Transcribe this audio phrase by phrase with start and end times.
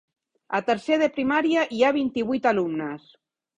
[0.59, 3.15] A tercer de primària hi ha vint-i-vuit alumnes.